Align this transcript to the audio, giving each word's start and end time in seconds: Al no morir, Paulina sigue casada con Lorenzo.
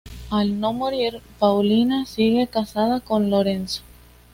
Al 0.31 0.59
no 0.59 0.73
morir, 0.73 1.21
Paulina 1.37 2.07
sigue 2.07 2.47
casada 2.47 3.01
con 3.01 3.29
Lorenzo. 3.29 3.83